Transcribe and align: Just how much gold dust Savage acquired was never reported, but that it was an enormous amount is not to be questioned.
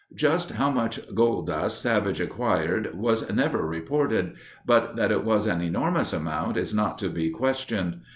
Just 0.15 0.53
how 0.53 0.71
much 0.71 0.99
gold 1.13 1.45
dust 1.45 1.79
Savage 1.79 2.19
acquired 2.19 2.95
was 2.97 3.31
never 3.31 3.63
reported, 3.67 4.33
but 4.65 4.95
that 4.95 5.11
it 5.11 5.23
was 5.23 5.45
an 5.45 5.61
enormous 5.61 6.11
amount 6.11 6.57
is 6.57 6.73
not 6.73 6.97
to 6.97 7.07
be 7.07 7.29
questioned. 7.29 8.01